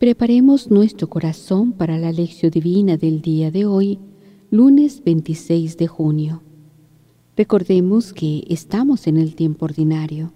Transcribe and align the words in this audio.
Preparemos 0.00 0.70
nuestro 0.70 1.10
corazón 1.10 1.72
para 1.72 1.98
la 1.98 2.10
lección 2.10 2.50
divina 2.50 2.96
del 2.96 3.20
día 3.20 3.50
de 3.50 3.66
hoy, 3.66 3.98
lunes 4.50 5.04
26 5.04 5.76
de 5.76 5.88
junio. 5.88 6.42
Recordemos 7.36 8.14
que 8.14 8.44
estamos 8.48 9.06
en 9.06 9.18
el 9.18 9.34
tiempo 9.34 9.66
ordinario. 9.66 10.32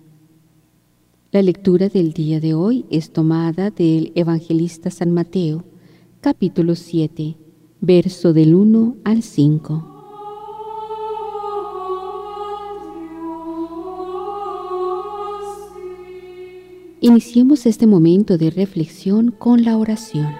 La 1.32 1.40
lectura 1.40 1.88
del 1.88 2.12
día 2.12 2.40
de 2.40 2.52
hoy 2.52 2.84
es 2.90 3.10
tomada 3.10 3.70
del 3.70 4.12
Evangelista 4.14 4.90
San 4.90 5.12
Mateo, 5.12 5.64
capítulo 6.20 6.74
7, 6.74 7.38
verso 7.80 8.34
del 8.34 8.54
1 8.54 8.96
al 9.02 9.22
5. 9.22 9.93
Iniciemos 17.06 17.66
este 17.66 17.86
momento 17.86 18.38
de 18.38 18.48
reflexión 18.48 19.30
con 19.30 19.62
la 19.62 19.76
oración. 19.76 20.34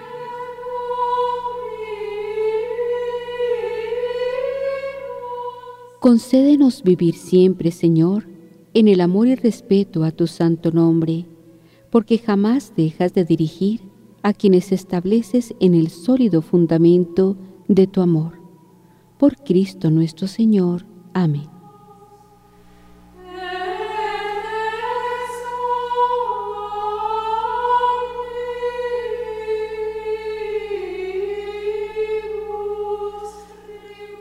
Concédenos 5.99 6.81
vivir 6.81 7.13
siempre, 7.13 7.69
Señor, 7.69 8.27
en 8.73 8.87
el 8.87 9.01
amor 9.01 9.27
y 9.27 9.35
respeto 9.35 10.03
a 10.03 10.09
tu 10.09 10.25
santo 10.25 10.71
nombre, 10.71 11.27
porque 11.91 12.17
jamás 12.17 12.73
dejas 12.75 13.13
de 13.13 13.25
dirigir 13.25 13.81
a 14.23 14.33
quienes 14.33 14.71
estableces 14.71 15.53
en 15.59 15.75
el 15.75 15.89
sólido 15.89 16.41
fundamento 16.41 17.37
de 17.67 17.85
tu 17.85 18.01
amor. 18.01 18.39
Por 19.19 19.35
Cristo 19.35 19.91
nuestro 19.91 20.25
Señor. 20.27 20.87
Amén. 21.13 21.54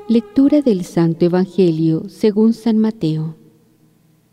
Lectura 0.07 0.61
del 0.61 0.85
Santo 0.85 1.25
Evangelio 1.25 2.11
según 2.11 2.53
San 2.53 2.77
Mateo. 2.77 3.37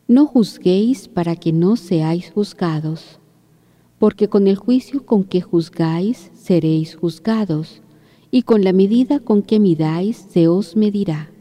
No 0.05 0.25
juzguéis 0.25 1.07
para 1.07 1.37
que 1.37 1.53
no 1.53 1.77
seáis 1.77 2.29
juzgados, 2.29 3.21
porque 3.97 4.27
con 4.27 4.47
el 4.47 4.57
juicio 4.57 5.05
con 5.05 5.23
que 5.23 5.39
juzgáis 5.39 6.29
seréis 6.33 6.97
juzgados, 6.97 7.81
y 8.31 8.41
con 8.41 8.65
la 8.65 8.73
medida 8.73 9.21
con 9.21 9.43
que 9.43 9.61
midáis 9.61 10.17
se 10.17 10.49
os 10.49 10.75
medirá. 10.75 11.31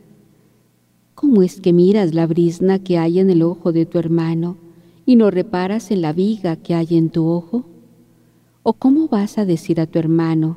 ¿Cómo 1.17 1.42
es 1.42 1.61
que 1.61 1.73
miras 1.73 2.14
la 2.14 2.28
brisna 2.28 2.78
que 2.78 2.98
hay 2.98 3.19
en 3.19 3.31
el 3.31 3.42
ojo 3.42 3.73
de 3.73 3.84
tu 3.84 3.98
hermano 3.98 4.58
y 5.06 5.17
no 5.17 5.33
reparas 5.33 5.91
en 5.91 6.03
la 6.03 6.12
viga 6.12 6.55
que 6.55 6.77
hay 6.77 6.97
en 6.97 7.11
tu 7.11 7.27
ojo? 7.27 7.64
¿O 8.62 8.75
cómo 8.75 9.08
vas 9.08 9.39
a 9.39 9.45
decir 9.45 9.81
a 9.81 9.89
tu 9.89 9.98
hermano, 9.98 10.56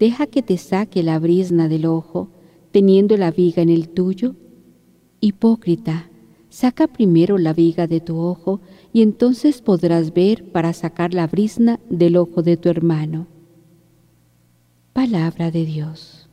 deja 0.00 0.26
que 0.26 0.42
te 0.42 0.58
saque 0.58 1.04
la 1.04 1.20
brisna 1.20 1.68
del 1.68 1.86
ojo, 1.86 2.28
teniendo 2.72 3.16
la 3.16 3.30
viga 3.30 3.62
en 3.62 3.68
el 3.68 3.88
tuyo? 3.88 4.34
Hipócrita, 5.20 6.10
saca 6.48 6.88
primero 6.88 7.38
la 7.38 7.52
viga 7.52 7.86
de 7.86 8.00
tu 8.00 8.18
ojo 8.18 8.60
y 8.92 9.02
entonces 9.02 9.62
podrás 9.62 10.12
ver 10.12 10.50
para 10.50 10.72
sacar 10.72 11.14
la 11.14 11.26
brisna 11.26 11.78
del 11.88 12.16
ojo 12.16 12.42
de 12.42 12.56
tu 12.56 12.68
hermano. 12.68 13.28
Palabra 14.92 15.50
de 15.50 15.64
Dios. 15.64 16.28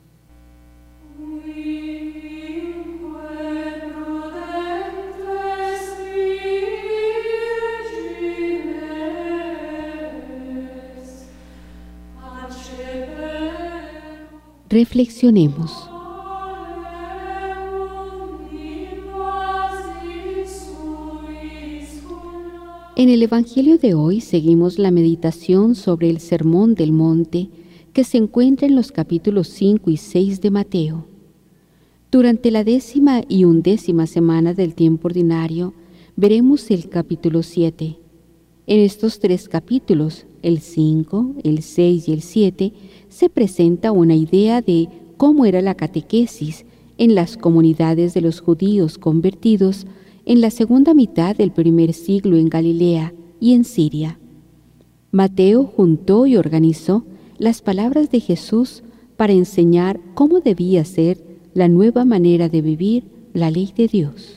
Reflexionemos. 14.70 15.89
En 23.00 23.08
el 23.08 23.24
Evangelio 23.24 23.78
de 23.78 23.94
hoy 23.94 24.20
seguimos 24.20 24.78
la 24.78 24.92
meditación 24.92 25.76
sobre 25.76 26.10
el 26.10 26.20
Sermón 26.20 26.76
del 26.76 26.92
Monte 26.92 27.48
que 27.94 28.04
se 28.04 28.18
encuentra 28.18 28.68
en 28.68 28.76
los 28.76 28.92
capítulos 28.92 29.48
5 29.48 29.90
y 29.90 29.96
6 29.96 30.42
de 30.42 30.52
Mateo. 30.52 31.06
Durante 32.12 32.52
la 32.52 32.66
décima 32.66 33.22
y 33.30 33.46
undécima 33.46 34.06
semana 34.06 34.54
del 34.54 34.76
tiempo 34.76 35.08
ordinario 35.08 35.74
veremos 36.18 36.70
el 36.72 36.90
capítulo 36.90 37.42
7. 37.42 37.96
En 38.68 38.80
estos 38.82 39.20
tres 39.20 39.48
capítulos, 39.48 40.26
el 40.42 40.60
5, 40.60 41.36
el 41.46 41.62
6 41.62 42.10
y 42.10 42.12
el 42.12 42.22
7, 42.22 42.74
se 43.08 43.30
presenta 43.30 43.94
una 43.94 44.16
idea 44.16 44.62
de 44.62 44.90
cómo 45.16 45.46
era 45.46 45.62
la 45.62 45.76
catequesis 45.76 46.66
en 46.98 47.16
las 47.16 47.38
comunidades 47.38 48.14
de 48.14 48.20
los 48.20 48.42
judíos 48.42 48.98
convertidos 48.98 49.88
en 50.26 50.42
la 50.42 50.52
segunda 50.52 50.94
mitad 50.94 51.36
del 51.36 51.52
primer 51.52 51.94
siglo 51.94 52.38
en 52.38 52.50
Galilea 52.50 53.14
y 53.40 53.54
en 53.54 53.64
Siria. 53.64 54.20
Mateo 55.12 55.66
juntó 55.66 56.26
y 56.28 56.38
organizó 56.38 57.06
las 57.38 57.62
palabras 57.62 58.12
de 58.12 58.20
Jesús 58.20 58.84
para 59.18 59.34
enseñar 59.34 60.00
cómo 60.14 60.40
debía 60.40 60.86
ser 60.86 61.24
la 61.54 61.68
nueva 61.68 62.06
manera 62.06 62.50
de 62.50 62.62
vivir 62.62 63.06
la 63.34 63.50
ley 63.52 63.74
de 63.76 63.88
Dios. 63.88 64.36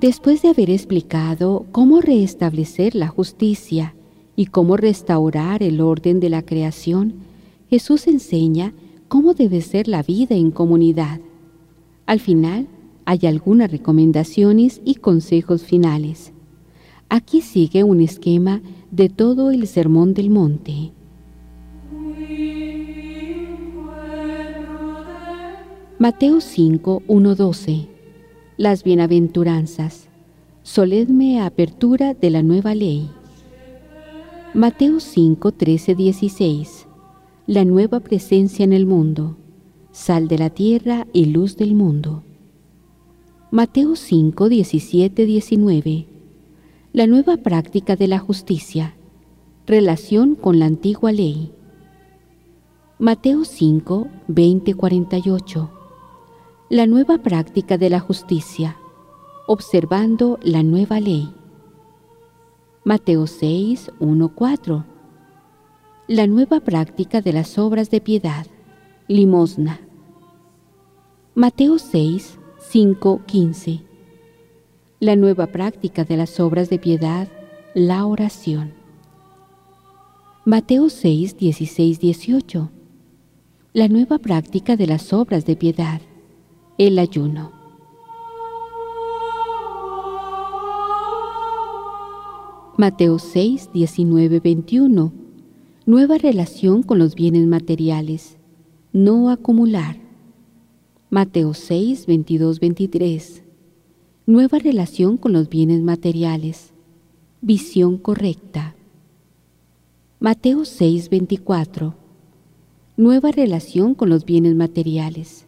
Después 0.00 0.42
de 0.42 0.48
haber 0.48 0.68
explicado 0.68 1.64
cómo 1.72 2.00
restablecer 2.00 2.94
la 2.94 3.08
justicia 3.08 3.94
y 4.36 4.46
cómo 4.46 4.76
restaurar 4.76 5.62
el 5.62 5.80
orden 5.80 6.20
de 6.20 6.28
la 6.28 6.42
creación, 6.42 7.14
Jesús 7.70 8.06
enseña 8.06 8.72
cómo 9.08 9.34
debe 9.34 9.60
ser 9.60 9.88
la 9.88 10.02
vida 10.02 10.34
en 10.34 10.50
comunidad. 10.50 11.20
Al 12.06 12.20
final, 12.20 12.68
hay 13.04 13.26
algunas 13.26 13.70
recomendaciones 13.70 14.80
y 14.84 14.96
consejos 14.96 15.62
finales. 15.62 16.32
Aquí 17.08 17.42
sigue 17.42 17.84
un 17.84 18.00
esquema 18.00 18.62
de 18.90 19.08
todo 19.08 19.50
el 19.50 19.66
Sermón 19.66 20.14
del 20.14 20.30
Monte. 20.30 20.92
Mateo 25.98 26.40
5, 26.40 27.02
1, 27.06 27.34
12. 27.34 27.88
Las 28.56 28.84
bienaventuranzas. 28.84 30.08
Soledme 30.62 31.40
apertura 31.40 32.14
de 32.14 32.30
la 32.30 32.42
nueva 32.42 32.74
ley. 32.74 33.08
Mateo 34.56 35.00
5, 35.00 35.50
13, 35.50 35.96
16. 35.96 36.86
La 37.48 37.64
nueva 37.64 37.98
presencia 37.98 38.62
en 38.62 38.72
el 38.72 38.86
mundo. 38.86 39.36
Sal 39.90 40.28
de 40.28 40.38
la 40.38 40.48
tierra 40.48 41.08
y 41.12 41.24
luz 41.24 41.56
del 41.56 41.74
mundo. 41.74 42.22
Mateo 43.50 43.96
5, 43.96 44.48
17, 44.48 45.26
19. 45.26 46.06
La 46.92 47.08
nueva 47.08 47.38
práctica 47.38 47.96
de 47.96 48.06
la 48.06 48.20
justicia. 48.20 48.94
Relación 49.66 50.36
con 50.36 50.60
la 50.60 50.66
antigua 50.66 51.10
ley. 51.10 51.50
Mateo 53.00 53.44
5, 53.44 54.06
20, 54.28 54.74
48. 54.74 55.70
La 56.70 56.86
nueva 56.86 57.18
práctica 57.18 57.76
de 57.76 57.90
la 57.90 57.98
justicia. 57.98 58.76
Observando 59.48 60.38
la 60.44 60.62
nueva 60.62 61.00
ley. 61.00 61.34
Mateo 62.86 63.26
6, 63.26 63.92
1, 63.98 64.28
4. 64.34 64.84
La 66.06 66.26
nueva 66.26 66.60
práctica 66.60 67.22
de 67.22 67.32
las 67.32 67.56
obras 67.56 67.88
de 67.88 68.02
piedad, 68.02 68.46
limosna. 69.08 69.80
Mateo 71.34 71.78
6, 71.78 72.38
5, 72.58 73.22
15. 73.24 73.80
La 75.00 75.16
nueva 75.16 75.46
práctica 75.46 76.04
de 76.04 76.18
las 76.18 76.38
obras 76.40 76.68
de 76.68 76.78
piedad, 76.78 77.26
la 77.72 78.04
oración. 78.04 78.74
Mateo 80.44 80.90
6, 80.90 81.38
16, 81.38 82.00
18. 82.00 82.70
La 83.72 83.88
nueva 83.88 84.18
práctica 84.18 84.76
de 84.76 84.86
las 84.88 85.14
obras 85.14 85.46
de 85.46 85.56
piedad, 85.56 86.02
el 86.76 86.98
ayuno. 86.98 87.63
Mateo 92.76 93.20
6, 93.20 93.70
19, 93.72 94.40
21. 94.40 95.12
Nueva 95.86 96.18
relación 96.18 96.82
con 96.82 96.98
los 96.98 97.14
bienes 97.14 97.46
materiales. 97.46 98.36
No 98.92 99.30
acumular. 99.30 100.00
Mateo 101.08 101.54
6, 101.54 102.06
22, 102.06 102.58
23. 102.58 103.44
Nueva 104.26 104.58
relación 104.58 105.18
con 105.18 105.32
los 105.32 105.48
bienes 105.48 105.82
materiales. 105.82 106.72
Visión 107.40 107.96
correcta. 107.96 108.74
Mateo 110.18 110.64
6, 110.64 111.10
24. 111.10 111.94
Nueva 112.96 113.30
relación 113.30 113.94
con 113.94 114.08
los 114.08 114.24
bienes 114.24 114.56
materiales. 114.56 115.46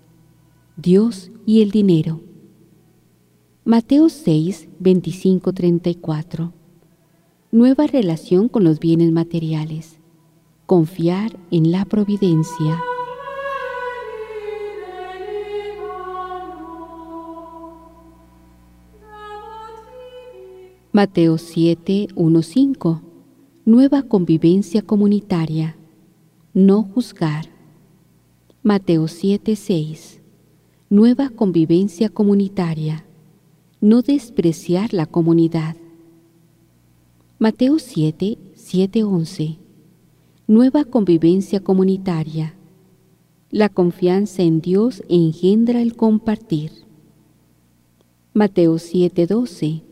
Dios 0.77 1.33
y 1.45 1.63
el 1.63 1.73
dinero. 1.73 2.21
Mateo 3.65 4.11
6, 4.11 4.69
25, 4.79 5.53
34. 5.53 6.53
Nueva 7.53 7.87
relación 7.87 8.49
con 8.49 8.65
los 8.65 8.81
bienes 8.81 9.13
materiales. 9.13 10.01
Confiar 10.67 11.39
en 11.53 11.71
la 11.71 11.85
providencia. 11.85 12.83
Mateo 20.91 21.39
7, 21.39 22.09
1, 22.17 22.43
5. 22.43 23.03
Nueva 23.65 24.03
convivencia 24.03 24.83
comunitaria. 24.83 25.77
No 26.53 26.83
juzgar. 26.83 27.47
Mateo 28.65 29.07
7, 29.07 29.55
6. 29.55 30.21
Nueva 30.91 31.29
convivencia 31.29 32.09
comunitaria. 32.09 33.05
No 33.81 34.03
despreciar 34.03 34.93
la 34.93 35.07
comunidad. 35.07 35.77
Mateo 37.39 37.79
7, 37.79 38.39
7, 38.55 39.05
11. 39.05 39.59
Nueva 40.47 40.87
convivencia 40.87 41.61
comunitaria. 41.61 42.55
La 43.51 43.69
confianza 43.69 44.43
en 44.43 44.63
Dios 44.63 45.03
engendra 45.11 45.83
el 45.83 45.97
compartir. 45.97 46.73
Mateo 48.33 48.79
7, 48.79 49.27
12. 49.27 49.83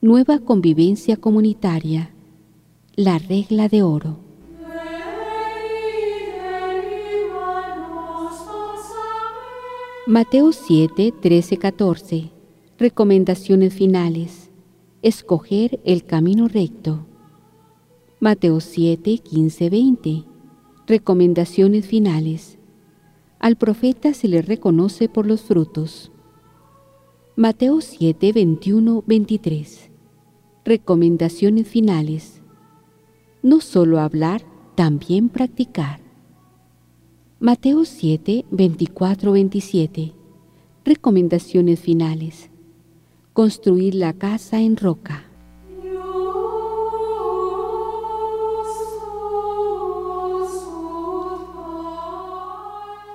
Nueva 0.00 0.38
convivencia 0.38 1.18
comunitaria. 1.18 2.14
La 2.96 3.18
regla 3.18 3.68
de 3.68 3.82
oro. 3.82 4.16
Mateo 10.06 10.52
7, 10.52 11.12
13, 11.20 11.58
14. 11.58 12.30
Recomendaciones 12.78 13.74
finales. 13.74 14.39
Escoger 15.02 15.80
el 15.86 16.04
camino 16.04 16.46
recto. 16.46 17.06
Mateo 18.20 18.60
7, 18.60 19.16
15, 19.16 19.70
20. 19.70 20.24
Recomendaciones 20.86 21.86
finales. 21.86 22.58
Al 23.38 23.56
profeta 23.56 24.12
se 24.12 24.28
le 24.28 24.42
reconoce 24.42 25.08
por 25.08 25.24
los 25.24 25.40
frutos. 25.40 26.12
Mateo 27.34 27.80
7, 27.80 28.30
21, 28.34 29.02
23. 29.06 29.90
Recomendaciones 30.66 31.66
finales. 31.66 32.42
No 33.42 33.62
solo 33.62 34.00
hablar, 34.00 34.42
también 34.74 35.30
practicar. 35.30 36.00
Mateo 37.38 37.86
7, 37.86 38.44
24, 38.50 39.32
27. 39.32 40.12
Recomendaciones 40.84 41.80
finales 41.80 42.49
construir 43.40 43.94
la 43.94 44.12
casa 44.12 44.60
en 44.60 44.76
roca. 44.76 45.24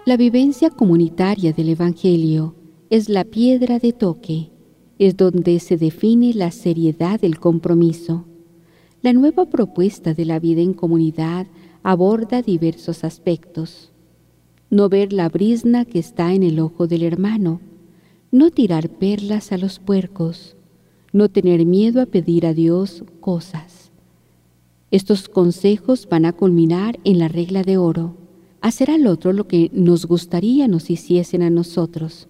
La 0.07 0.17
vivencia 0.17 0.71
comunitaria 0.71 1.53
del 1.53 1.69
Evangelio 1.69 2.55
es 2.89 3.07
la 3.07 3.23
piedra 3.23 3.77
de 3.77 3.93
toque, 3.93 4.49
es 4.97 5.15
donde 5.15 5.59
se 5.59 5.77
define 5.77 6.33
la 6.33 6.49
seriedad 6.49 7.19
del 7.21 7.39
compromiso. 7.39 8.25
La 9.03 9.13
nueva 9.13 9.45
propuesta 9.45 10.15
de 10.15 10.25
la 10.25 10.39
vida 10.39 10.63
en 10.63 10.73
comunidad 10.73 11.45
aborda 11.83 12.41
diversos 12.41 13.03
aspectos. 13.03 13.91
No 14.71 14.89
ver 14.89 15.13
la 15.13 15.29
brisna 15.29 15.85
que 15.85 15.99
está 15.99 16.33
en 16.33 16.41
el 16.41 16.59
ojo 16.59 16.87
del 16.87 17.03
hermano, 17.03 17.61
no 18.31 18.51
tirar 18.51 18.89
perlas 18.89 19.51
a 19.51 19.57
los 19.57 19.79
puercos, 19.79 20.55
no 21.13 21.29
tener 21.29 21.65
miedo 21.65 22.01
a 22.01 22.05
pedir 22.05 22.45
a 22.45 22.53
Dios 22.53 23.03
cosas. 23.19 23.91
Estos 24.91 25.29
consejos 25.29 26.07
van 26.09 26.25
a 26.25 26.33
culminar 26.33 26.99
en 27.03 27.19
la 27.19 27.27
regla 27.27 27.63
de 27.63 27.77
oro, 27.77 28.15
hacer 28.61 28.91
al 28.91 29.07
otro 29.07 29.33
lo 29.33 29.47
que 29.47 29.69
nos 29.73 30.05
gustaría 30.05 30.67
nos 30.67 30.89
hiciesen 30.89 31.41
a 31.41 31.49
nosotros. 31.49 32.27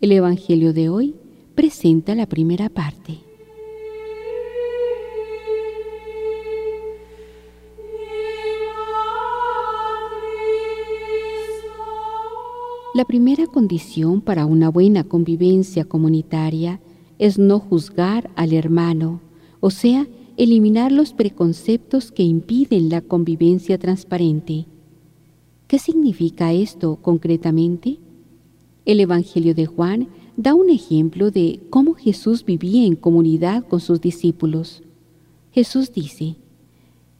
El 0.00 0.12
Evangelio 0.12 0.72
de 0.72 0.88
hoy 0.88 1.14
presenta 1.54 2.14
la 2.14 2.26
primera 2.26 2.68
parte. 2.68 3.25
La 12.96 13.04
primera 13.04 13.46
condición 13.46 14.22
para 14.22 14.46
una 14.46 14.70
buena 14.70 15.04
convivencia 15.04 15.84
comunitaria 15.84 16.80
es 17.18 17.38
no 17.38 17.58
juzgar 17.58 18.30
al 18.36 18.54
hermano, 18.54 19.20
o 19.60 19.68
sea, 19.68 20.08
eliminar 20.38 20.92
los 20.92 21.12
preconceptos 21.12 22.10
que 22.10 22.22
impiden 22.22 22.88
la 22.88 23.02
convivencia 23.02 23.76
transparente. 23.76 24.64
¿Qué 25.66 25.78
significa 25.78 26.54
esto 26.54 26.96
concretamente? 26.96 27.98
El 28.86 29.00
Evangelio 29.00 29.54
de 29.54 29.66
Juan 29.66 30.08
da 30.38 30.54
un 30.54 30.70
ejemplo 30.70 31.30
de 31.30 31.60
cómo 31.68 31.92
Jesús 31.92 32.46
vivía 32.46 32.86
en 32.86 32.96
comunidad 32.96 33.68
con 33.68 33.80
sus 33.80 34.00
discípulos. 34.00 34.82
Jesús 35.52 35.92
dice, 35.92 36.36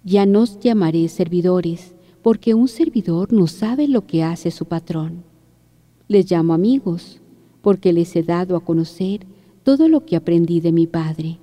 Ya 0.05 0.25
nos 0.25 0.59
llamaré 0.59 1.07
servidores, 1.11 1.95
porque 2.23 2.55
un 2.55 2.67
servidor 2.67 3.31
no 3.35 3.47
sabe 3.47 3.89
lo 3.89 4.07
que 4.07 4.23
hace 4.23 4.51
su 4.51 4.65
patrón. 4.65 5.36
Les 6.09 6.31
llamo 6.31 6.55
amigos, 6.55 7.21
porque 7.63 7.93
les 7.93 8.15
he 8.15 8.23
dado 8.23 8.57
a 8.57 8.65
conocer 8.65 9.27
todo 9.65 9.89
lo 9.89 10.07
que 10.07 10.15
aprendí 10.15 10.61
de 10.61 10.71
mi 10.71 10.87
Padre. 10.87 11.39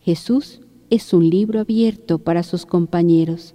Jesús 0.00 0.60
es 0.88 1.12
un 1.12 1.28
libro 1.28 1.58
abierto 1.58 2.18
para 2.18 2.44
sus 2.44 2.64
compañeros. 2.64 3.54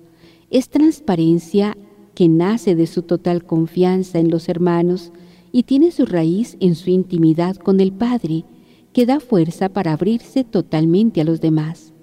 Es 0.50 0.68
transparencia 0.70 1.78
que 2.14 2.28
nace 2.28 2.76
de 2.76 2.88
su 2.88 3.04
total 3.04 3.46
confianza 3.46 4.20
en 4.20 4.30
los 4.30 4.50
hermanos 4.50 5.14
y 5.54 5.64
tiene 5.64 5.92
su 5.92 6.06
raíz 6.06 6.58
en 6.60 6.76
su 6.76 6.90
intimidad 6.90 7.56
con 7.56 7.80
el 7.80 7.94
Padre, 7.94 8.44
que 8.92 9.06
da 9.06 9.20
fuerza 9.22 9.70
para 9.70 9.94
abrirse 9.94 10.44
totalmente 10.44 11.22
a 11.22 11.24
los 11.24 11.40
demás. 11.40 11.94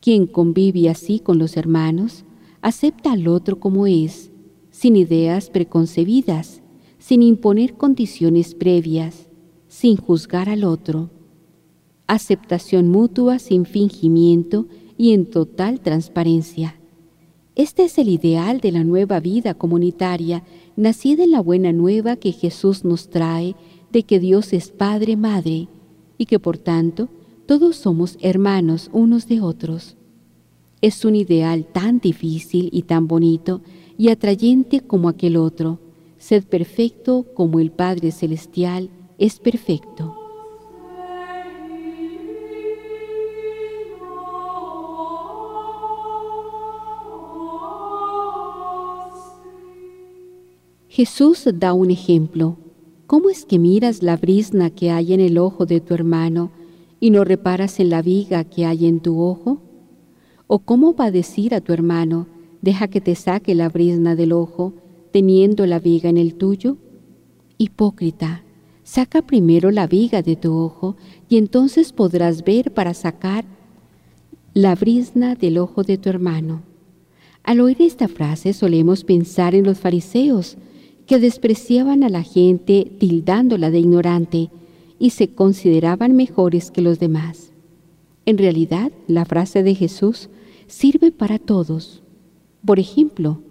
Quien 0.00 0.26
convive 0.26 0.88
así 0.88 1.18
con 1.18 1.38
los 1.38 1.56
hermanos, 1.56 2.24
acepta 2.60 3.12
al 3.12 3.26
otro 3.26 3.58
como 3.58 3.86
es, 3.86 4.30
sin 4.70 4.94
ideas 4.94 5.50
preconcebidas, 5.50 6.59
sin 7.00 7.22
imponer 7.22 7.74
condiciones 7.74 8.54
previas, 8.54 9.28
sin 9.66 9.96
juzgar 9.96 10.48
al 10.48 10.62
otro. 10.62 11.10
Aceptación 12.06 12.88
mutua 12.88 13.38
sin 13.40 13.64
fingimiento 13.64 14.66
y 14.96 15.12
en 15.14 15.26
total 15.26 15.80
transparencia. 15.80 16.76
Este 17.56 17.84
es 17.84 17.98
el 17.98 18.08
ideal 18.08 18.60
de 18.60 18.70
la 18.70 18.84
nueva 18.84 19.18
vida 19.18 19.54
comunitaria, 19.54 20.44
nacida 20.76 21.24
en 21.24 21.32
la 21.32 21.40
buena 21.40 21.72
nueva 21.72 22.16
que 22.16 22.32
Jesús 22.32 22.84
nos 22.84 23.08
trae 23.08 23.56
de 23.90 24.04
que 24.04 24.20
Dios 24.20 24.52
es 24.52 24.70
Padre, 24.70 25.16
Madre, 25.16 25.68
y 26.16 26.26
que 26.26 26.38
por 26.38 26.58
tanto 26.58 27.08
todos 27.46 27.76
somos 27.76 28.18
hermanos 28.20 28.90
unos 28.92 29.26
de 29.26 29.40
otros. 29.40 29.96
Es 30.82 31.04
un 31.04 31.16
ideal 31.16 31.66
tan 31.66 31.98
difícil 31.98 32.68
y 32.72 32.82
tan 32.82 33.08
bonito 33.08 33.62
y 33.98 34.08
atrayente 34.08 34.80
como 34.80 35.08
aquel 35.08 35.36
otro, 35.36 35.78
Sed 36.20 36.44
perfecto 36.44 37.24
como 37.32 37.60
el 37.60 37.72
Padre 37.72 38.12
Celestial 38.12 38.90
es 39.16 39.40
perfecto. 39.40 40.14
Jesús 50.88 51.48
da 51.54 51.72
un 51.72 51.90
ejemplo. 51.90 52.58
¿Cómo 53.06 53.30
es 53.30 53.46
que 53.46 53.58
miras 53.58 54.02
la 54.02 54.18
brisna 54.18 54.68
que 54.68 54.90
hay 54.90 55.14
en 55.14 55.20
el 55.20 55.38
ojo 55.38 55.64
de 55.64 55.80
tu 55.80 55.94
hermano 55.94 56.50
y 57.00 57.10
no 57.10 57.24
reparas 57.24 57.80
en 57.80 57.88
la 57.88 58.02
viga 58.02 58.44
que 58.44 58.66
hay 58.66 58.86
en 58.86 59.00
tu 59.00 59.22
ojo? 59.22 59.62
¿O 60.46 60.58
cómo 60.58 60.94
va 60.94 61.06
a 61.06 61.10
decir 61.10 61.54
a 61.54 61.62
tu 61.62 61.72
hermano, 61.72 62.26
deja 62.60 62.88
que 62.88 63.00
te 63.00 63.14
saque 63.14 63.54
la 63.54 63.70
brisna 63.70 64.14
del 64.14 64.32
ojo 64.32 64.74
teniendo 65.10 65.66
la 65.66 65.78
viga 65.78 66.08
en 66.08 66.16
el 66.16 66.34
tuyo? 66.34 66.76
Hipócrita, 67.58 68.44
saca 68.82 69.22
primero 69.22 69.70
la 69.70 69.86
viga 69.86 70.22
de 70.22 70.36
tu 70.36 70.56
ojo 70.56 70.96
y 71.28 71.36
entonces 71.36 71.92
podrás 71.92 72.44
ver 72.44 72.72
para 72.72 72.94
sacar 72.94 73.44
la 74.54 74.74
brisna 74.74 75.34
del 75.34 75.58
ojo 75.58 75.82
de 75.82 75.98
tu 75.98 76.08
hermano. 76.08 76.62
Al 77.42 77.60
oír 77.60 77.80
esta 77.80 78.08
frase 78.08 78.52
solemos 78.52 79.04
pensar 79.04 79.54
en 79.54 79.64
los 79.64 79.78
fariseos, 79.78 80.56
que 81.06 81.18
despreciaban 81.18 82.04
a 82.04 82.08
la 82.08 82.22
gente 82.22 82.92
tildándola 82.98 83.70
de 83.70 83.80
ignorante 83.80 84.50
y 85.00 85.10
se 85.10 85.34
consideraban 85.34 86.14
mejores 86.14 86.70
que 86.70 86.82
los 86.82 87.00
demás. 87.00 87.52
En 88.26 88.38
realidad, 88.38 88.92
la 89.08 89.24
frase 89.24 89.64
de 89.64 89.74
Jesús 89.74 90.28
sirve 90.68 91.10
para 91.10 91.40
todos. 91.40 92.02
Por 92.64 92.78
ejemplo, 92.78 93.42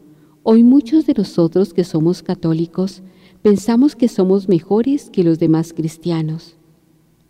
Hoy 0.44 0.64
muchos 0.64 1.06
de 1.06 1.14
nosotros 1.14 1.74
que 1.74 1.84
somos 1.84 2.24
católicos 2.24 3.04
pensamos 3.42 3.96
que 3.96 4.08
somos 4.08 4.48
mejores 4.48 5.10
que 5.10 5.24
los 5.24 5.38
demás 5.38 5.74
cristianos. 5.74 6.56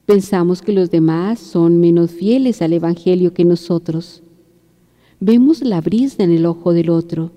Pensamos 0.06 0.62
que 0.62 0.74
los 0.74 0.92
demás 0.92 1.40
son 1.40 1.80
menos 1.80 2.12
fieles 2.12 2.62
al 2.62 2.74
Evangelio 2.74 3.34
que 3.34 3.46
nosotros. 3.46 4.22
Vemos 5.20 5.62
la 5.62 5.82
brisa 5.82 6.24
en 6.24 6.32
el 6.32 6.46
ojo 6.46 6.72
del 6.72 6.92
otro, 6.92 7.32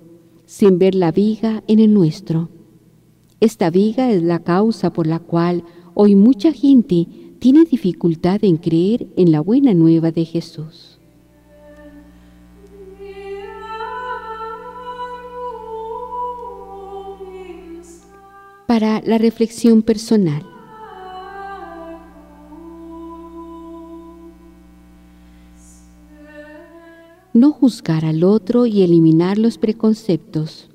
sin 0.45 0.77
ver 0.77 0.93
la 0.93 1.11
viga 1.11 1.63
en 1.67 1.79
el 1.79 1.93
nuestro. 1.93 2.49
Esta 3.39 3.71
viga 3.71 4.11
es 4.11 4.21
la 4.21 4.39
causa 4.39 4.93
por 4.93 5.07
la 5.07 5.19
cual 5.19 5.63
hoy 5.95 6.15
mucha 6.15 6.51
gente 6.51 7.07
tiene 7.39 7.65
dificultad 7.65 8.43
en 8.43 8.57
creer 8.57 9.07
en 9.17 9.31
la 9.31 9.41
buena 9.41 9.73
nueva 9.73 10.11
de 10.11 10.23
Jesús. 10.23 10.92
Para 18.67 19.01
la 19.01 19.17
reflexión 19.17 19.81
personal. 19.81 20.53
no 27.33 27.51
juzgar 27.51 28.05
al 28.05 28.23
otro 28.23 28.67
y 28.67 28.83
eliminar 28.83 29.37
los 29.37 29.57
preconceptos. 29.57 30.69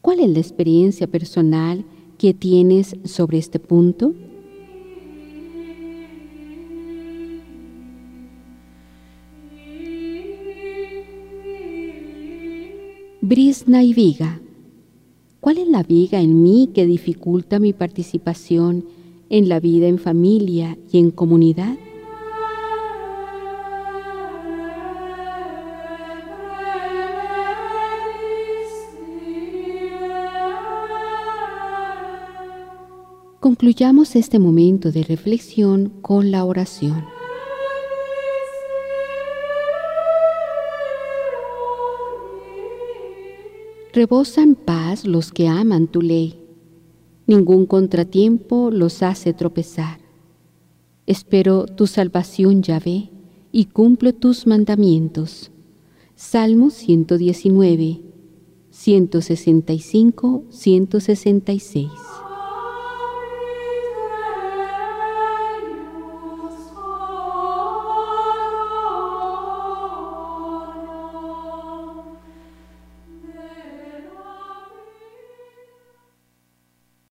¿Cuál 0.00 0.20
es 0.20 0.30
la 0.30 0.38
experiencia 0.38 1.06
personal 1.06 1.84
que 2.16 2.32
tienes 2.32 2.96
sobre 3.04 3.38
este 3.38 3.58
punto? 3.58 4.14
Brisna 13.20 13.82
y 13.82 13.92
viga. 13.92 14.40
¿Cuál 15.48 15.56
es 15.56 15.68
la 15.68 15.82
viga 15.82 16.20
en 16.20 16.42
mí 16.42 16.68
que 16.74 16.84
dificulta 16.84 17.58
mi 17.58 17.72
participación 17.72 18.84
en 19.30 19.48
la 19.48 19.60
vida 19.60 19.86
en 19.86 19.98
familia 19.98 20.76
y 20.92 20.98
en 20.98 21.10
comunidad? 21.10 21.74
Concluyamos 33.40 34.16
este 34.16 34.38
momento 34.38 34.92
de 34.92 35.02
reflexión 35.02 35.88
con 36.02 36.30
la 36.30 36.44
oración. 36.44 37.17
Rebosan 43.98 44.54
paz 44.54 45.04
los 45.04 45.32
que 45.32 45.48
aman 45.48 45.88
tu 45.88 46.02
ley. 46.02 46.38
Ningún 47.26 47.66
contratiempo 47.66 48.70
los 48.70 49.02
hace 49.02 49.32
tropezar. 49.32 49.98
Espero 51.04 51.66
tu 51.66 51.88
salvación, 51.88 52.62
Yahvé, 52.62 53.10
y 53.50 53.64
cumplo 53.64 54.14
tus 54.14 54.46
mandamientos. 54.46 55.50
Salmo 56.14 56.70
119, 56.70 58.02
165, 58.70 60.44
166. 60.48 61.88